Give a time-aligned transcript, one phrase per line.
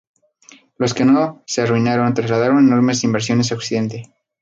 [0.79, 4.11] Los que no se arruinaron trasladaron enormes inversiones a Occidente.